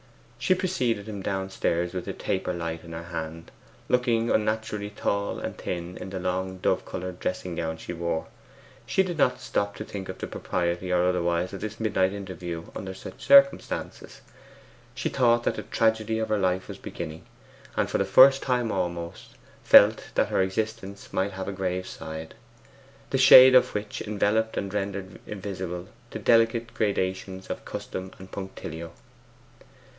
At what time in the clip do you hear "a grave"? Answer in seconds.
21.47-21.85